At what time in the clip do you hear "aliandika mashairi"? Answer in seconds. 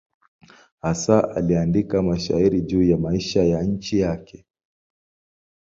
1.35-2.61